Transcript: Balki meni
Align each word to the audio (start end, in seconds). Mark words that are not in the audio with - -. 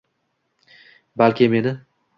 Balki 1.15 1.49
meni 1.49 1.77